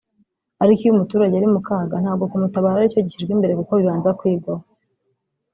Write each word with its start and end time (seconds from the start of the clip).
ariko 0.63 0.81
iyo 0.81 0.91
umuturage 0.95 1.33
ari 1.35 1.47
mu 1.53 1.59
kaga 1.67 1.95
ntabwo 2.03 2.23
kumutabara 2.31 2.77
aricyo 2.79 2.99
gishyirwa 3.05 3.31
imbere 3.35 3.53
kuko 3.59 3.71
bibanza 3.79 4.09
kwigwaho 4.19 4.63